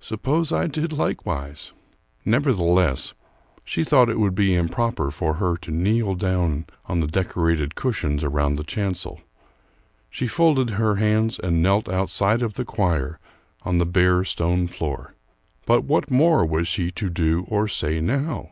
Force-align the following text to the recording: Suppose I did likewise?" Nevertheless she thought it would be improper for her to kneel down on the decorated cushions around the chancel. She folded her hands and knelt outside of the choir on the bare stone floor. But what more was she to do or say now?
Suppose 0.00 0.52
I 0.52 0.66
did 0.66 0.92
likewise?" 0.92 1.72
Nevertheless 2.26 3.14
she 3.64 3.82
thought 3.82 4.10
it 4.10 4.20
would 4.20 4.34
be 4.34 4.54
improper 4.54 5.10
for 5.10 5.36
her 5.36 5.56
to 5.56 5.70
kneel 5.70 6.14
down 6.16 6.66
on 6.84 7.00
the 7.00 7.06
decorated 7.06 7.74
cushions 7.76 8.22
around 8.22 8.56
the 8.56 8.62
chancel. 8.62 9.22
She 10.10 10.26
folded 10.28 10.68
her 10.72 10.96
hands 10.96 11.38
and 11.38 11.62
knelt 11.62 11.88
outside 11.88 12.42
of 12.42 12.52
the 12.60 12.64
choir 12.66 13.18
on 13.62 13.78
the 13.78 13.86
bare 13.86 14.22
stone 14.22 14.66
floor. 14.68 15.14
But 15.64 15.84
what 15.84 16.10
more 16.10 16.44
was 16.44 16.68
she 16.68 16.90
to 16.90 17.08
do 17.08 17.46
or 17.48 17.66
say 17.66 18.02
now? 18.02 18.50